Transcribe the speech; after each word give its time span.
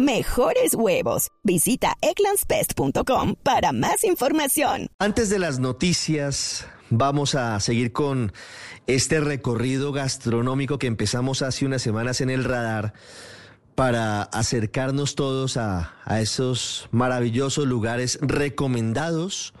mejores 0.00 0.74
huevos. 0.74 1.28
Visita 1.42 1.96
eclanspest.com 2.00 3.34
para 3.42 3.72
más 3.72 4.04
información. 4.04 4.88
Antes 4.98 5.28
de 5.28 5.38
las 5.38 5.58
noticias, 5.58 6.66
vamos 6.88 7.34
a 7.34 7.58
seguir 7.60 7.92
con 7.92 8.32
este 8.86 9.20
recorrido 9.20 9.92
gastronómico 9.92 10.78
que 10.78 10.86
empezamos 10.86 11.42
hace 11.42 11.66
unas 11.66 11.82
semanas 11.82 12.20
en 12.20 12.30
el 12.30 12.44
radar 12.44 12.94
para 13.74 14.22
acercarnos 14.22 15.14
todos 15.14 15.56
a, 15.56 15.94
a 16.04 16.20
esos 16.20 16.88
maravillosos 16.90 17.66
lugares 17.66 18.18
recomendados 18.20 19.54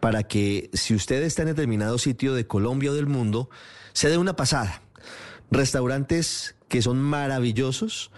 para 0.00 0.22
que 0.22 0.70
si 0.72 0.94
usted 0.94 1.22
está 1.22 1.42
en 1.42 1.48
determinado 1.48 1.98
sitio 1.98 2.34
de 2.34 2.46
Colombia 2.46 2.92
o 2.92 2.94
del 2.94 3.06
mundo, 3.06 3.50
se 3.92 4.08
dé 4.08 4.16
una 4.16 4.36
pasada. 4.36 4.82
Restaurantes 5.50 6.54
que 6.68 6.82
son 6.82 7.00
maravillosos 7.00 8.10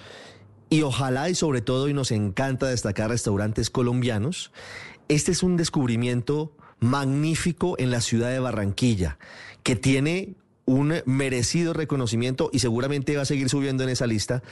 y 0.71 0.83
ojalá 0.83 1.29
y 1.29 1.35
sobre 1.35 1.61
todo, 1.61 1.89
y 1.89 1.95
nos 1.95 2.13
encanta 2.13 2.69
destacar 2.69 3.11
restaurantes 3.11 3.69
colombianos, 3.71 4.53
este 5.09 5.33
es 5.33 5.43
un 5.43 5.57
descubrimiento 5.57 6.53
magnífico 6.79 7.75
en 7.79 7.91
la 7.91 8.01
ciudad 8.01 8.31
de 8.31 8.39
Barranquilla, 8.39 9.19
que 9.65 9.77
tiene 9.77 10.37
un 10.65 11.03
merecido 11.05 11.73
reconocimiento 11.73 12.49
y 12.53 12.61
seguramente 12.61 13.17
va 13.17 13.23
a 13.23 13.27
seguir 13.27 13.49
subiendo 13.49 13.83
en 13.83 13.89
esa 13.89 14.07
lista. 14.07 14.43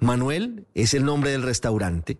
Manuel 0.00 0.64
es 0.74 0.94
el 0.94 1.04
nombre 1.04 1.30
del 1.30 1.42
restaurante. 1.42 2.16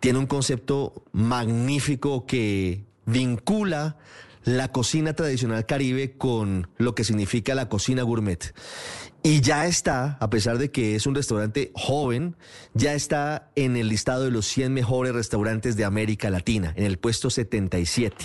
Tiene 0.00 0.18
un 0.18 0.26
concepto 0.26 1.04
magnífico 1.12 2.26
que 2.26 2.84
vincula 3.06 3.96
la 4.44 4.72
cocina 4.72 5.14
tradicional 5.14 5.66
caribe 5.66 6.16
con 6.16 6.68
lo 6.78 6.94
que 6.94 7.04
significa 7.04 7.54
la 7.54 7.68
cocina 7.68 8.02
gourmet. 8.02 8.54
Y 9.22 9.40
ya 9.40 9.66
está, 9.66 10.16
a 10.20 10.30
pesar 10.30 10.58
de 10.58 10.70
que 10.70 10.96
es 10.96 11.06
un 11.06 11.14
restaurante 11.14 11.70
joven, 11.74 12.36
ya 12.74 12.94
está 12.94 13.50
en 13.54 13.76
el 13.76 13.88
listado 13.88 14.24
de 14.24 14.32
los 14.32 14.46
100 14.46 14.72
mejores 14.74 15.14
restaurantes 15.14 15.76
de 15.76 15.84
América 15.84 16.28
Latina, 16.28 16.72
en 16.76 16.84
el 16.84 16.98
puesto 16.98 17.30
77. 17.30 18.16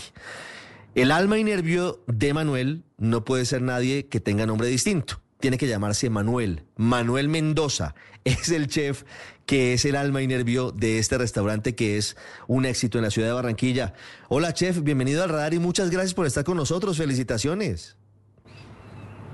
El 0.95 1.11
alma 1.11 1.37
y 1.37 1.43
nervio 1.43 2.03
de 2.07 2.33
Manuel 2.33 2.83
no 2.97 3.23
puede 3.23 3.45
ser 3.45 3.61
nadie 3.61 4.07
que 4.07 4.19
tenga 4.19 4.47
nombre 4.47 4.67
distinto. 4.67 5.21
Tiene 5.39 5.57
que 5.57 5.67
llamarse 5.67 6.09
Manuel. 6.09 6.63
Manuel 6.75 7.29
Mendoza 7.29 7.93
es 8.23 8.51
el 8.51 8.67
chef 8.67 9.03
que 9.45 9.73
es 9.73 9.85
el 9.85 9.95
alma 9.95 10.21
y 10.21 10.27
nervio 10.27 10.71
de 10.71 10.99
este 10.99 11.17
restaurante 11.17 11.73
que 11.73 11.97
es 11.97 12.17
un 12.47 12.65
éxito 12.65 12.97
en 12.97 13.05
la 13.05 13.11
ciudad 13.11 13.29
de 13.29 13.33
Barranquilla. 13.33 13.93
Hola 14.29 14.53
chef, 14.53 14.83
bienvenido 14.83 15.23
al 15.23 15.29
radar 15.29 15.53
y 15.53 15.59
muchas 15.59 15.89
gracias 15.89 16.13
por 16.13 16.25
estar 16.25 16.43
con 16.43 16.57
nosotros. 16.57 16.97
Felicitaciones. 16.97 17.97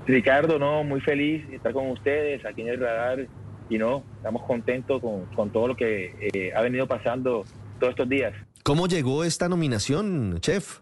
Ricardo, 0.06 0.58
no, 0.58 0.84
muy 0.84 1.00
feliz 1.00 1.48
de 1.48 1.56
estar 1.56 1.72
con 1.72 1.90
ustedes 1.90 2.44
aquí 2.44 2.60
en 2.60 2.68
el 2.68 2.80
radar 2.80 3.26
y 3.70 3.78
no, 3.78 4.04
estamos 4.16 4.42
contentos 4.42 5.00
con, 5.34 5.50
todo 5.50 5.68
lo 5.68 5.76
que 5.76 6.30
eh, 6.34 6.52
ha 6.54 6.60
venido 6.60 6.86
pasando 6.86 7.44
todos 7.80 7.92
estos 7.92 8.08
días. 8.08 8.34
¿Cómo 8.62 8.86
llegó 8.86 9.24
esta 9.24 9.48
nominación, 9.48 10.38
chef? 10.40 10.80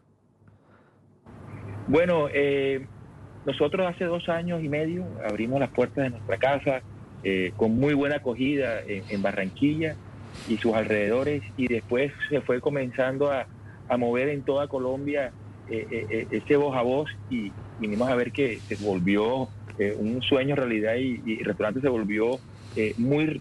Bueno, 1.86 2.26
eh, 2.32 2.86
nosotros 3.44 3.86
hace 3.86 4.04
dos 4.04 4.28
años 4.28 4.62
y 4.62 4.68
medio 4.68 5.04
abrimos 5.28 5.60
las 5.60 5.70
puertas 5.70 6.04
de 6.04 6.10
nuestra 6.10 6.36
casa 6.36 6.82
eh, 7.24 7.52
con 7.56 7.78
muy 7.78 7.94
buena 7.94 8.16
acogida 8.16 8.80
en, 8.86 9.22
Barranquilla 9.22 9.96
y 10.48 10.56
sus 10.56 10.74
alrededores 10.74 11.42
y 11.56 11.68
después 11.68 12.12
se 12.28 12.40
fue 12.40 12.60
comenzando 12.60 13.30
a, 13.30 13.46
mover 13.98 14.30
en 14.30 14.40
toda 14.40 14.68
Colombia 14.68 15.32
eh, 15.68 15.86
eh, 15.90 16.26
ese 16.30 16.56
voz 16.56 16.74
a 16.74 16.80
voz 16.80 17.10
y 17.28 17.52
vinimos 17.78 18.08
a 18.08 18.14
ver 18.14 18.32
que 18.32 18.58
se 18.60 18.76
volvió 18.76 19.48
un 19.98 20.22
sueño 20.22 20.56
realidad 20.56 20.94
y, 20.96 21.20
el 21.40 21.44
restaurante 21.44 21.82
se 21.82 21.88
volvió 21.88 22.38
muy 22.96 23.40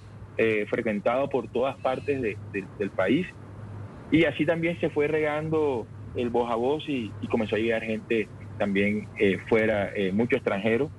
frecuentado 0.68 1.30
por 1.30 1.48
todas 1.48 1.78
partes 1.78 2.22
del 2.22 2.90
país. 2.90 3.28
Y 4.12 4.26
así 4.26 4.46
también 4.46 4.78
se 4.82 4.90
fue 4.90 5.08
regando 5.08 5.86
el 6.16 6.30
voz 6.30 6.52
a 6.52 6.56
voz 6.56 6.84
y, 6.88 7.12
comenzó 7.30 7.56
a 7.56 7.60
llegar 7.60 7.84
gente 7.84 8.28
también 8.62 9.08
fuera, 9.50 9.92
mucho 10.14 10.36
extranjero. 10.36 10.92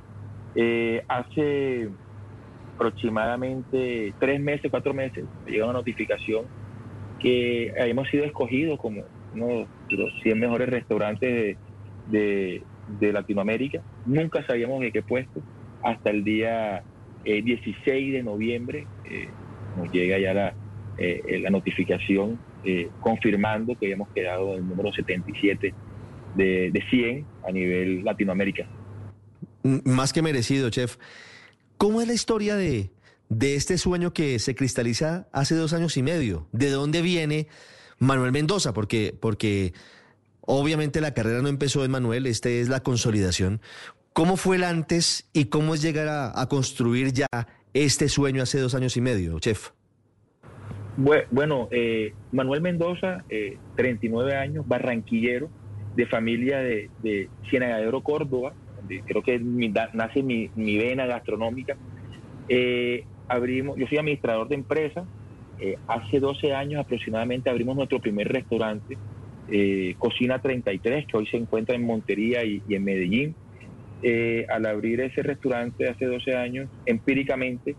hace 1.06 1.88
aproximadamente 2.74 4.12
tres 4.18 4.40
meses, 4.40 4.68
cuatro 4.68 4.92
meses, 4.92 5.24
llegó 5.46 5.66
una 5.66 5.74
notificación 5.74 6.46
que 7.20 7.72
habíamos 7.80 8.08
sido 8.08 8.24
escogidos 8.24 8.80
como 8.80 9.04
uno 9.34 9.68
de 9.88 9.96
los 9.96 10.12
100 10.22 10.40
mejores 10.40 10.68
restaurantes 10.68 11.56
de, 12.10 12.62
Latinoamérica. 13.00 13.80
Nunca 14.04 14.44
sabíamos 14.44 14.80
de 14.80 14.90
qué 14.90 15.02
puesto. 15.02 15.40
Hasta 15.84 16.10
el 16.10 16.24
día 16.24 16.82
16 17.24 17.76
eh, 17.86 18.16
de 18.16 18.22
noviembre 18.22 18.86
eh, 19.08 19.28
nos 19.76 19.90
llega 19.92 20.18
ya 20.18 20.34
la, 20.34 20.54
eh, 20.98 21.38
la 21.40 21.50
notificación 21.50 22.38
confirmando 23.00 23.74
que 23.76 23.86
habíamos 23.86 24.08
quedado 24.10 24.52
en 24.52 24.58
el 24.58 24.68
número 24.68 24.92
77 24.92 25.74
de, 26.36 26.70
de 26.72 26.82
100 26.90 27.26
a 27.46 27.52
nivel 27.52 28.04
Latinoamérica. 28.04 28.66
Más 29.62 30.12
que 30.12 30.22
merecido, 30.22 30.70
chef. 30.70 30.96
¿Cómo 31.78 32.00
es 32.00 32.08
la 32.08 32.14
historia 32.14 32.56
de, 32.56 32.90
de 33.28 33.54
este 33.54 33.78
sueño 33.78 34.12
que 34.12 34.38
se 34.38 34.54
cristaliza 34.54 35.28
hace 35.32 35.54
dos 35.54 35.72
años 35.72 35.96
y 35.96 36.02
medio? 36.02 36.48
¿De 36.52 36.70
dónde 36.70 37.02
viene? 37.02 37.48
Manuel 37.98 38.32
Mendoza, 38.32 38.74
porque, 38.74 39.16
porque 39.18 39.72
obviamente 40.40 41.00
la 41.00 41.14
carrera 41.14 41.40
no 41.40 41.48
empezó 41.48 41.84
en 41.84 41.90
Manuel, 41.92 42.26
este 42.26 42.60
es 42.60 42.68
la 42.68 42.80
consolidación. 42.82 43.60
¿Cómo 44.12 44.36
fue 44.36 44.56
el 44.56 44.64
antes 44.64 45.28
y 45.32 45.46
cómo 45.46 45.74
es 45.74 45.82
llegar 45.82 46.08
a, 46.08 46.46
construir 46.48 47.12
ya 47.12 47.26
este 47.72 48.08
sueño 48.08 48.42
hace 48.42 48.58
dos 48.60 48.74
años 48.74 48.96
y 48.96 49.00
medio, 49.00 49.38
chef? 49.38 49.70
Bueno, 50.96 51.68
eh, 51.70 52.12
Manuel 52.32 52.60
Mendoza, 52.60 53.24
39 53.76 54.32
eh, 54.32 54.36
años, 54.36 54.68
barranquillero, 54.68 55.48
de 55.96 56.06
familia 56.06 56.58
de, 56.58 56.90
de 57.02 57.28
Cienagadero, 57.50 58.00
Córdoba, 58.02 58.54
donde 58.76 59.02
creo 59.02 59.22
que 59.22 59.38
nace 59.38 60.22
mi, 60.22 60.48
vena 60.56 61.06
gastronómica. 61.06 61.76
Eh, 62.48 63.04
abrimos, 63.28 63.76
yo 63.76 63.86
soy 63.86 63.98
administrador 63.98 64.48
de 64.48 64.54
empresa, 64.56 65.04
eh, 65.58 65.78
hace 65.86 66.18
12 66.18 66.52
años 66.54 66.80
aproximadamente 66.80 67.48
abrimos 67.48 67.76
nuestro 67.76 68.00
primer 68.00 68.28
restaurante, 68.28 68.98
eh, 69.48 69.94
Cocina 69.98 70.40
33, 70.40 71.06
que 71.06 71.16
hoy 71.16 71.26
se 71.26 71.36
encuentra 71.36 71.76
en 71.76 71.84
Montería 71.84 72.44
y, 72.44 72.62
en 72.68 72.84
Medellín. 72.84 73.34
Eh, 74.02 74.44
al 74.48 74.66
abrir 74.66 75.00
ese 75.00 75.22
restaurante 75.22 75.88
hace 75.88 76.06
12 76.06 76.34
años, 76.34 76.68
empíricamente 76.86 77.76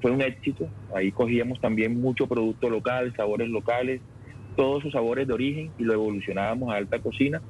fue 0.00 0.12
un 0.12 0.22
éxito. 0.22 0.68
Ahí 0.94 1.10
cogíamos 1.10 1.60
también 1.60 2.00
mucho 2.00 2.28
producto 2.28 2.70
local, 2.70 3.12
sabores 3.16 3.48
locales, 3.48 4.00
todos 4.56 4.82
sus 4.82 4.92
sabores 4.92 5.26
de 5.26 5.34
origen 5.34 5.70
y 5.78 5.84
lo 5.84 5.94
evolucionábamos 5.94 6.72
a 6.72 6.76
alta 6.76 6.98
cocina. 6.98 7.40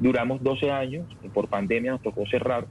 Duramos 0.00 0.42
12 0.42 0.70
años, 0.70 1.06
por 1.32 1.48
pandemia 1.48 1.92
nos 1.92 2.02
tocó 2.02 2.26
cerrar. 2.26 2.66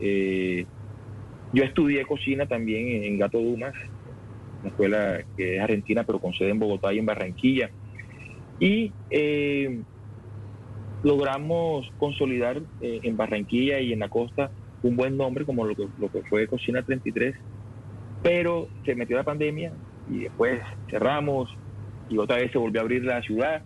yo 0.00 1.64
estudié 1.64 2.04
cocina 2.04 2.46
también 2.46 3.04
en 3.04 3.18
Gato 3.18 3.38
Dumas, 3.38 3.74
una 4.60 4.70
escuela 4.70 5.24
que 5.36 5.56
es 5.56 5.62
argentina, 5.62 6.04
pero 6.04 6.18
con 6.18 6.32
sede 6.32 6.50
en 6.50 6.58
Bogotá 6.58 6.92
y 6.92 6.98
en 6.98 7.06
Barranquilla. 7.06 7.70
Y 8.58 8.92
eh, 9.10 9.82
logramos 11.02 11.90
consolidar 11.98 12.62
eh, 12.80 13.00
en 13.02 13.16
Barranquilla 13.16 13.80
y 13.80 13.92
en 13.92 14.00
la 14.00 14.08
costa 14.08 14.50
un 14.82 14.96
buen 14.96 15.16
nombre 15.16 15.44
como 15.44 15.64
lo 15.64 15.74
que, 15.74 15.86
lo 15.98 16.10
que 16.10 16.22
fue 16.22 16.46
Cocina 16.46 16.82
33, 16.82 17.34
pero 18.22 18.68
se 18.84 18.94
metió 18.94 19.16
la 19.16 19.22
pandemia 19.22 19.72
y 20.10 20.20
después 20.20 20.60
cerramos 20.90 21.54
y 22.08 22.18
otra 22.18 22.36
vez 22.36 22.52
se 22.52 22.58
volvió 22.58 22.80
a 22.80 22.84
abrir 22.84 23.04
la 23.04 23.22
ciudad 23.22 23.62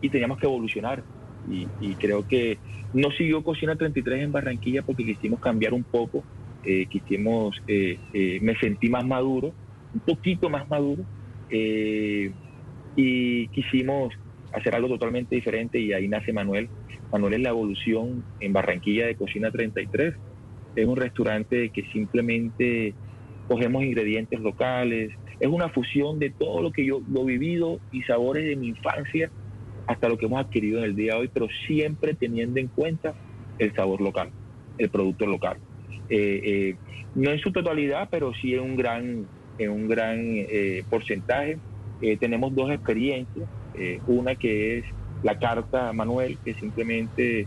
y 0.00 0.08
teníamos 0.08 0.38
que 0.38 0.46
evolucionar. 0.46 1.02
Y, 1.48 1.94
creo 1.94 2.28
que 2.28 2.58
no 2.92 3.10
siguió 3.12 3.42
Cocina 3.42 3.74
33 3.74 4.22
en 4.22 4.30
Barranquilla 4.30 4.82
porque 4.82 5.04
quisimos 5.04 5.40
cambiar 5.40 5.72
un 5.74 5.82
poco, 5.82 6.22
eh, 6.64 6.86
quisimos, 6.86 7.60
me 7.66 8.54
sentí 8.60 8.88
más 8.88 9.04
maduro 9.04 9.52
un 9.94 10.00
poquito 10.00 10.48
más 10.48 10.68
maduro 10.68 11.04
eh, 11.50 12.32
y 12.96 13.48
quisimos 13.48 14.14
hacer 14.52 14.74
algo 14.74 14.88
totalmente 14.88 15.34
diferente 15.34 15.78
y 15.78 15.92
ahí 15.92 16.08
nace 16.08 16.32
Manuel. 16.32 16.68
Manuel 17.12 17.34
es 17.34 17.40
la 17.40 17.50
evolución 17.50 18.24
en 18.40 18.52
Barranquilla 18.52 19.06
de 19.06 19.16
Cocina 19.16 19.50
33. 19.50 20.14
Es 20.76 20.86
un 20.86 20.96
restaurante 20.96 21.70
que 21.70 21.82
simplemente 21.92 22.94
cogemos 23.48 23.82
ingredientes 23.84 24.40
locales. 24.40 25.12
Es 25.40 25.48
una 25.48 25.70
fusión 25.70 26.18
de 26.18 26.30
todo 26.30 26.62
lo 26.62 26.70
que 26.70 26.84
yo 26.84 27.00
lo 27.10 27.22
he 27.22 27.32
vivido 27.32 27.80
y 27.90 28.02
sabores 28.02 28.44
de 28.44 28.56
mi 28.56 28.68
infancia 28.68 29.30
hasta 29.86 30.08
lo 30.08 30.18
que 30.18 30.26
hemos 30.26 30.40
adquirido 30.40 30.78
en 30.78 30.84
el 30.84 30.94
día 30.94 31.14
de 31.14 31.20
hoy, 31.20 31.30
pero 31.32 31.48
siempre 31.66 32.14
teniendo 32.14 32.60
en 32.60 32.68
cuenta 32.68 33.14
el 33.58 33.74
sabor 33.74 34.00
local, 34.00 34.30
el 34.78 34.90
producto 34.90 35.26
local. 35.26 35.56
Eh, 36.08 36.40
eh, 36.44 36.76
no 37.14 37.30
en 37.30 37.38
su 37.38 37.52
totalidad, 37.52 38.08
pero 38.10 38.32
sí 38.34 38.54
en 38.54 38.60
un 38.60 38.76
gran, 38.76 39.26
en 39.58 39.70
un 39.70 39.88
gran 39.88 40.18
eh, 40.20 40.84
porcentaje. 40.88 41.58
tenemos 42.18 42.54
dos 42.54 42.70
experiencias, 42.70 43.48
una 44.06 44.34
que 44.34 44.78
es 44.78 44.84
la 45.22 45.38
carta 45.38 45.92
Manuel, 45.92 46.38
que 46.44 46.54
simplemente 46.54 47.46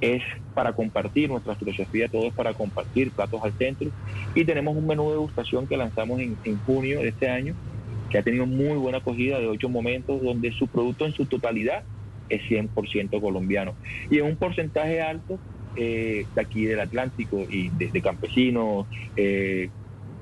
es 0.00 0.22
para 0.54 0.72
compartir 0.72 1.28
nuestra 1.28 1.54
filosofía, 1.54 2.08
todo 2.08 2.28
es 2.28 2.34
para 2.34 2.54
compartir 2.54 3.10
platos 3.10 3.40
al 3.42 3.52
centro. 3.52 3.90
Y 4.34 4.44
tenemos 4.44 4.76
un 4.76 4.86
menú 4.86 5.04
de 5.04 5.12
degustación 5.12 5.66
que 5.66 5.76
lanzamos 5.76 6.20
en, 6.20 6.36
junio 6.66 7.00
de 7.00 7.08
este 7.08 7.28
año, 7.28 7.54
que 8.10 8.18
ha 8.18 8.22
tenido 8.22 8.46
muy 8.46 8.78
buena 8.78 8.98
acogida 8.98 9.38
de 9.38 9.46
ocho 9.46 9.68
momentos, 9.68 10.22
donde 10.22 10.52
su 10.52 10.66
producto 10.68 11.06
en 11.06 11.12
su 11.12 11.26
totalidad 11.26 11.84
es 12.28 12.42
100% 12.42 13.20
colombiano. 13.20 13.74
Y 14.10 14.18
en 14.18 14.24
un 14.24 14.36
porcentaje 14.36 15.00
alto 15.00 15.38
eh, 15.76 16.26
de 16.34 16.40
aquí 16.40 16.64
del 16.64 16.80
Atlántico 16.80 17.44
y 17.48 17.68
de, 17.70 18.00
campesinos, 18.00 18.86
eh, 19.16 19.68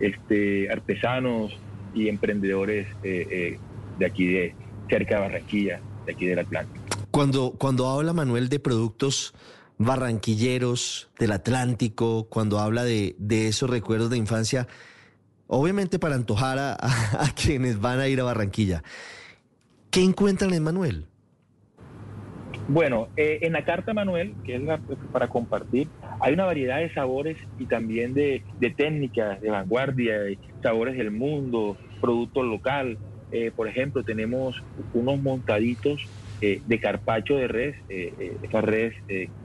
este, 0.00 0.70
artesanos 0.70 1.56
y 1.94 2.08
emprendedores 2.08 2.88
eh, 3.04 3.58
de 3.98 4.06
aquí 4.06 4.26
de 4.26 4.54
cerca 4.88 5.14
de 5.16 5.20
Barranquilla, 5.20 5.80
de 6.06 6.12
aquí 6.12 6.26
del 6.26 6.40
Atlántico. 6.40 6.83
Cuando, 7.14 7.52
cuando 7.56 7.86
habla 7.86 8.12
Manuel 8.12 8.48
de 8.48 8.58
productos 8.58 9.34
barranquilleros 9.78 11.12
del 11.16 11.30
Atlántico, 11.30 12.26
cuando 12.28 12.58
habla 12.58 12.82
de, 12.82 13.14
de 13.20 13.46
esos 13.46 13.70
recuerdos 13.70 14.10
de 14.10 14.16
infancia, 14.16 14.66
obviamente 15.46 16.00
para 16.00 16.16
antojar 16.16 16.58
a, 16.58 16.76
quienes 17.40 17.80
van 17.80 18.00
a 18.00 18.08
ir 18.08 18.18
a 18.18 18.24
Barranquilla. 18.24 18.82
¿Qué 19.92 20.02
encuentran 20.02 20.54
en 20.54 20.64
Manuel? 20.64 21.06
Bueno, 22.66 23.06
eh, 23.16 23.38
en 23.42 23.52
la 23.52 23.64
carta 23.64 23.94
Manuel, 23.94 24.34
que 24.44 24.56
es 24.56 24.62
para 25.12 25.28
compartir, 25.28 25.86
hay 26.18 26.34
una 26.34 26.46
variedad 26.46 26.78
de 26.78 26.92
sabores 26.94 27.38
y 27.60 27.66
también 27.66 28.12
de, 28.14 28.42
técnicas 28.76 29.40
de 29.40 29.50
vanguardia, 29.50 30.18
de 30.18 30.36
sabores 30.64 30.96
del 30.96 31.12
mundo, 31.12 31.76
producto 32.00 32.42
local. 32.42 32.98
Eh, 33.30 33.52
por 33.54 33.68
ejemplo, 33.68 34.02
tenemos 34.02 34.60
unos 34.94 35.22
montaditos 35.22 36.08
eh, 36.40 36.62
de 36.64 36.80
carpacho 36.80 37.36
de 37.36 37.48
res. 37.48 37.76
esta 37.88 38.60
res 38.60 38.94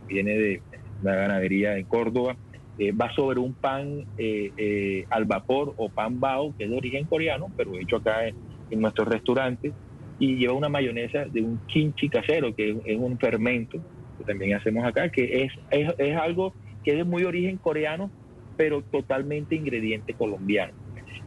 viene 0.08 0.38
de 0.38 0.62
una 1.02 1.16
ganadería 1.16 1.78
en 1.78 1.86
Córdoba 1.86 2.36
eh, 2.80 2.94
va 2.94 3.14
sobre 3.14 3.42
un 3.42 3.54
pan 3.54 4.06
eh, 4.18 4.54
eh, 4.56 5.06
al 5.10 5.26
vapor 5.26 5.74
o 5.76 5.90
pan 5.90 6.18
bao, 6.18 6.56
que 6.58 6.64
es 6.64 6.70
de 6.70 6.78
origen 6.78 7.04
coreano, 7.04 7.52
pero 7.58 7.78
hecho 7.78 7.98
acá 7.98 8.26
en, 8.26 8.80
nuestros 8.80 9.06
restaurantes, 9.10 9.74
y 10.18 10.38
lleva 10.38 10.54
una 10.54 10.70
mayonesa 10.70 11.26
de 11.26 11.42
un 11.42 11.60
kimchi 11.68 12.08
casero, 12.08 12.56
que 12.56 12.78
es, 12.86 12.98
un 12.98 13.20
fermento 13.20 13.80
que 14.18 14.24
también 14.24 14.56
hacemos 14.56 14.86
acá, 14.86 15.10
que 15.10 15.44
es, 15.44 15.52
es, 15.72 16.16
algo 16.16 16.54
que 16.86 16.92
es 16.92 16.98
de 16.98 17.04
muy 17.04 17.26
origen 17.26 17.58
coreano, 17.58 18.10
pero 18.56 18.82
totalmente 18.82 19.56
ingrediente 19.56 20.14
colombiano. 20.14 20.72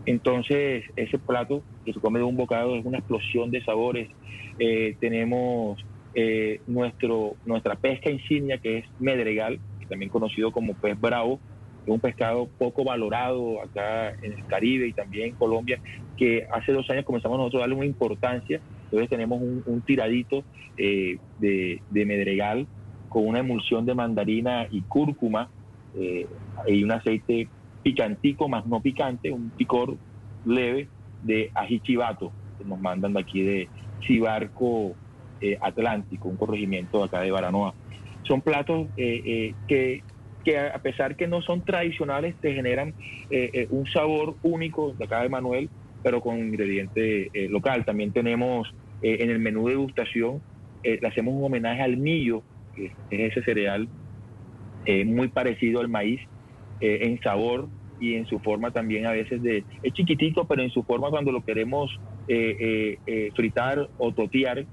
Entonces, 0.07 0.85
ese 0.97 1.19
plato 1.19 1.63
que 1.85 1.93
se 1.93 2.01
come 2.01 2.19
de 2.19 2.25
un 2.25 2.37
bocado 2.37 2.77
es 2.77 2.85
una 2.85 2.99
explosión 2.99 3.51
de 3.51 3.63
sabores. 3.65 4.09
tenemos 5.01 5.85
nuestro, 6.67 7.37
nuestra 7.47 7.75
pesca 7.77 8.11
insignia, 8.11 8.59
que 8.59 8.79
es 8.79 8.85
medregal, 8.99 9.59
también 9.89 10.11
conocido 10.11 10.53
como 10.53 10.75
pez 10.75 11.01
bravo, 11.01 11.39
es 11.85 11.89
un 11.89 12.01
pescado 12.01 12.49
poco 12.59 12.85
valorado 12.85 13.61
acá 13.61 14.11
en 14.23 14.33
el 14.33 14.47
Caribe 14.47 14.87
y 14.87 14.93
también 14.93 15.31
en 15.31 15.35
Colombia, 15.35 15.81
que 16.17 16.47
hace 16.53 16.73
dos 16.73 16.89
años 16.91 17.05
comenzamos 17.05 17.39
nosotros 17.39 17.61
a 17.61 17.63
darle 17.65 17.75
una 17.75 17.87
importancia. 17.87 18.61
Entonces 18.85 19.09
tenemos 19.11 19.41
un, 19.41 19.83
tiradito 19.83 20.45
eh, 20.77 21.19
de, 21.39 21.81
medregal 21.91 22.67
con 23.09 23.27
una 23.27 23.41
emulsión 23.41 23.85
de 23.85 23.95
mandarina 23.95 24.67
y 24.71 24.83
cúrcuma 24.83 25.49
eh, 25.97 26.27
y 26.67 26.85
un 26.85 26.93
aceite 26.93 27.49
picantico, 27.83 28.49
más 28.49 28.67
no 28.67 28.81
picante, 28.81 29.31
un 29.31 29.51
picor 29.51 29.97
leve 30.45 30.89
de 31.23 31.51
ají 31.55 31.81
chivato, 31.81 32.33
que 32.59 32.65
nos 32.65 32.81
mandan 32.81 33.13
de 33.13 33.21
aquí 33.21 33.43
de 33.43 33.69
Cibarco 34.07 34.95
eh, 35.41 35.59
Atlántico, 35.61 36.29
un 36.29 36.37
corregimiento 36.37 37.03
acá 37.03 37.21
de 37.21 37.31
Baranoa 37.31 37.75
son 38.23 38.41
platos 38.41 38.87
eh, 38.97 39.53
eh, 39.69 40.03
que, 40.45 40.59
a 40.59 40.79
pesar 40.79 41.17
que 41.17 41.27
no 41.27 41.43
son 41.43 41.65
tradicionales, 41.65 42.37
te 42.41 42.55
generan 42.55 42.95
un 43.71 43.87
sabor 43.87 44.37
único 44.43 44.93
de 44.93 45.05
acá 45.05 45.23
de 45.23 45.29
Manuel, 45.29 45.69
pero 46.03 46.21
con 46.21 46.39
ingrediente 46.39 47.31
local. 47.49 47.85
También 47.85 48.13
tenemos 48.13 48.73
en 49.03 49.29
el 49.31 49.39
menú 49.41 49.67
de 49.67 49.75
degustación, 49.75 50.41
le 50.85 51.07
hacemos 51.07 51.35
un 51.35 51.45
homenaje 51.45 51.83
al 51.83 51.97
millo, 51.97 52.43
que 52.77 52.87
es 53.11 53.33
ese 53.33 53.43
cereal 53.43 53.89
muy 55.05 55.29
parecido 55.29 55.81
al 55.81 55.89
maíz 55.89 56.21
en 56.83 57.21
sabor 57.21 57.69
y 58.01 58.15
en 58.15 58.27
su 58.27 58.41
forma 58.41 58.73
también 58.73 59.07
a 59.07 59.13
veces 59.13 59.43
de... 59.43 59.65
Es 59.83 59.93
chiquitito, 59.93 60.45
pero 60.45 60.63
en 60.63 60.71
su 60.71 60.83
forma 60.83 61.11
cuando 61.11 61.33
lo 61.33 61.45
queremos 61.45 61.91
fritar 63.35 63.89
o 63.99 64.13
totear, 64.13 64.65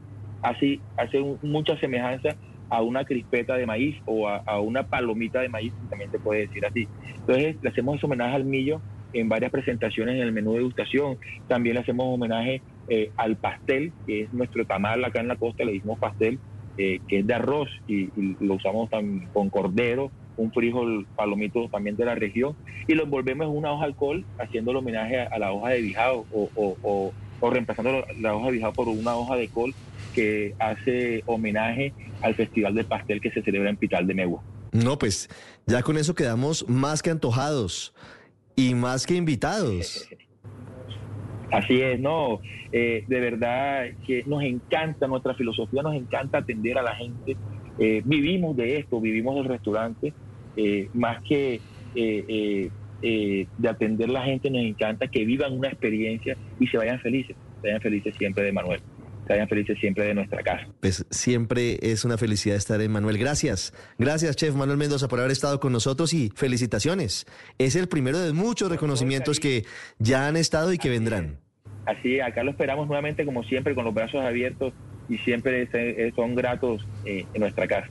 así 0.42 0.82
hace 0.98 1.20
mucha 1.42 1.78
semejanza 1.80 2.36
a 2.70 2.82
una 2.82 3.04
crispeta 3.04 3.56
de 3.56 3.66
maíz 3.66 3.98
o 4.06 4.28
a, 4.28 4.60
una 4.60 4.84
palomita 4.84 5.42
de 5.42 5.50
maíz, 5.50 5.74
también 5.90 6.12
se 6.12 6.20
puede 6.20 6.42
decir 6.42 6.66
así. 6.66 6.88
Entonces 7.16 7.56
le 7.62 7.70
hacemos 7.70 7.98
ese 7.98 8.06
homenaje 8.06 8.36
al 8.36 8.46
millo 8.46 8.82
en 9.14 9.28
varias 9.28 9.52
presentaciones 9.52 10.16
en 10.16 10.22
el 10.22 10.32
menú 10.32 10.52
de 10.52 10.60
degustación. 10.60 11.18
También 11.48 11.76
le 11.76 11.82
hacemos 11.82 12.06
homenaje 12.08 12.62
eh, 12.88 13.12
al 13.18 13.38
pastel, 13.38 13.92
que 14.06 14.22
es 14.22 14.34
nuestro 14.34 14.66
tamal 14.66 15.04
acá 15.04 15.20
en 15.20 15.28
la 15.28 15.36
costa, 15.36 15.64
le 15.64 15.74
decimos 15.74 16.00
pastel, 16.00 16.38
eh, 16.78 17.00
que 17.08 17.20
es 17.20 17.28
de 17.28 17.34
arroz 17.34 17.70
y, 17.88 18.10
lo 18.40 18.54
usamos 18.56 18.90
con 19.34 19.50
cordero, 19.50 20.12
un 20.40 20.52
frijol 20.52 21.06
palomito 21.16 21.68
también 21.70 21.96
de 21.96 22.06
la 22.06 22.16
región, 22.16 22.56
y 22.88 22.96
lo 22.96 23.04
envolvemos 23.04 23.48
en 23.48 23.56
una 23.56 23.72
hoja 23.72 23.86
de 23.86 23.92
alcohol, 23.92 24.26
haciendo 24.40 24.72
el 24.72 24.78
homenaje 24.78 25.20
a, 25.20 25.38
la 25.38 25.52
hoja 25.52 25.70
de 25.70 25.82
bijao 25.82 26.26
o, 26.32 26.50
o, 26.56 27.14
o, 27.40 27.50
reemplazando 27.50 28.04
la 28.20 28.36
hoja 28.36 28.48
de 28.48 28.52
bijao 28.54 28.74
por 28.74 28.88
una 28.88 29.16
hoja 29.16 29.36
de 29.36 29.48
col 29.50 29.74
que 30.14 30.56
hace 30.60 31.24
homenaje 31.26 31.94
al 32.22 32.36
Festival 32.36 32.76
del 32.76 32.86
Pastel 32.86 33.22
que 33.22 33.32
se 33.32 33.42
celebra 33.42 33.70
en 33.70 33.78
Pital 33.78 34.08
de 34.08 34.14
Megua. 34.14 34.42
No, 34.72 34.98
pues 34.98 35.30
ya 35.66 35.82
con 35.82 35.98
eso 35.98 36.14
quedamos 36.14 36.68
más 36.68 37.02
que 37.02 37.10
antojados 37.10 37.94
y 38.56 38.76
más 38.76 39.06
que 39.06 39.16
invitados. 39.16 40.08
Así 41.52 41.82
es, 41.82 42.00
no, 42.00 42.42
eh, 42.72 43.04
de 43.08 43.20
verdad 43.20 43.86
que 44.06 44.24
nos 44.28 44.44
encanta, 44.44 45.08
nuestra 45.08 45.34
filosofía 45.34 45.82
nos 45.82 45.96
encanta 45.96 46.40
atender 46.40 46.78
a 46.78 46.84
la 46.84 46.96
gente. 46.96 47.36
Eh, 47.80 48.04
vivimos 48.06 48.56
de 48.56 48.78
esto, 48.78 49.02
vivimos 49.02 49.36
del 49.36 49.46
restaurante, 49.46 50.14
eh, 50.60 50.90
más 50.94 51.22
que 51.24 51.62
de 51.94 53.70
atender 53.70 54.10
a 54.10 54.14
la 54.14 54.24
gente, 54.24 54.50
nos 54.50 54.62
encanta 54.62 55.08
que 55.08 55.26
vivan 55.26 55.54
una 55.54 55.70
experiencia 55.70 56.36
y 56.60 56.68
se 56.68 56.78
vayan 56.78 57.00
felices, 57.00 57.36
se 57.62 57.68
vayan 57.68 57.82
felices 57.82 58.16
siempre 58.18 58.44
de 58.44 58.52
Manuel 58.52 58.82
que 59.38 59.48
felices 59.48 59.78
siempre 59.80 60.06
de 60.06 60.14
nuestra 60.14 60.42
casa. 60.42 60.68
Pues 60.80 61.06
siempre 61.10 61.78
es 61.82 62.04
una 62.04 62.18
felicidad 62.18 62.56
estar 62.56 62.82
en 62.82 62.92
Manuel. 62.92 63.18
Gracias. 63.18 63.74
Gracias, 63.98 64.36
Chef 64.36 64.56
Manuel 64.56 64.78
Mendoza, 64.78 65.08
por 65.08 65.20
haber 65.20 65.32
estado 65.32 65.60
con 65.60 65.72
nosotros 65.72 66.14
y 66.14 66.32
felicitaciones. 66.36 67.26
Es 67.58 67.76
el 67.76 67.88
primero 67.88 68.20
de 68.20 68.34
muchos 68.34 68.70
reconocimientos 68.72 69.40
que 69.40 69.66
ya 70.00 70.28
han 70.28 70.36
estado 70.36 70.74
y 70.74 70.78
que 70.78 70.90
vendrán. 70.90 71.38
Así, 71.86 72.20
acá 72.20 72.44
lo 72.44 72.52
esperamos 72.52 72.88
nuevamente, 72.88 73.26
como 73.26 73.44
siempre, 73.44 73.76
con 73.76 73.86
los 73.86 73.94
brazos 73.94 74.22
abiertos 74.24 74.74
y 75.08 75.18
siempre 75.20 75.68
son 76.16 76.36
gratos 76.36 76.86
eh, 77.06 77.26
en 77.34 77.42
nuestra 77.42 77.68
casa. 77.68 77.90